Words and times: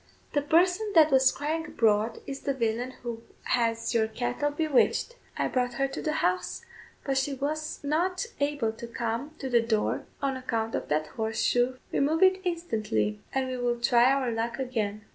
The 0.33 0.41
person 0.41 0.93
that 0.95 1.11
was 1.11 1.31
crying 1.31 1.63
abroad 1.67 2.21
is 2.25 2.39
the 2.39 2.55
villain 2.55 2.95
who 3.03 3.21
has 3.43 3.93
your 3.93 4.07
cattle 4.07 4.49
bewitched; 4.49 5.15
I 5.37 5.47
brought 5.47 5.73
her 5.75 5.87
to 5.89 6.01
the 6.01 6.13
house, 6.25 6.65
but 7.03 7.19
she 7.19 7.35
was 7.35 7.79
not 7.83 8.25
able 8.39 8.71
to 8.71 8.87
come 8.87 9.35
to 9.37 9.47
the 9.47 9.61
door 9.61 10.07
on 10.19 10.35
account 10.37 10.73
of 10.73 10.87
that 10.89 11.05
horseshoe. 11.05 11.75
Remove 11.91 12.23
it 12.23 12.41
instantly, 12.43 13.19
and 13.31 13.47
we 13.47 13.57
will 13.57 13.79
try 13.79 14.11
our 14.11 14.31
luck 14.31 14.57
again." 14.57 15.05